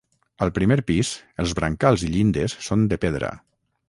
[0.45, 1.11] Al primer pis
[1.43, 3.31] els brancals i llindes són de pedra.